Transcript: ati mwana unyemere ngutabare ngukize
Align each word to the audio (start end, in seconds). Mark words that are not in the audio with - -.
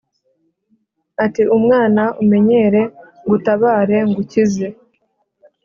ati 1.23 1.41
mwana 1.65 2.03
unyemere 2.21 2.81
ngutabare 3.23 3.97
ngukize 4.09 4.67